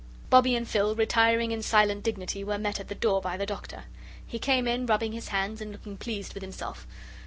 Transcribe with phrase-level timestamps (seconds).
[0.31, 3.83] Bobbie and Phil, retiring in silent dignity, were met at the door by the Doctor.
[4.25, 6.87] He came in rubbing his hands and looking pleased with himself.